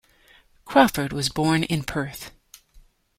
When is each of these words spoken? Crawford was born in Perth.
Crawford 0.65 1.13
was 1.13 1.29
born 1.29 1.61
in 1.61 1.83
Perth. 1.83 2.31